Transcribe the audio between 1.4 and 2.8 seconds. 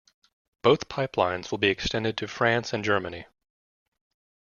will be extended to France